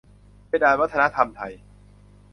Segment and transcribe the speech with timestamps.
[0.47, 1.53] เพดานวัฒนธรรมไทย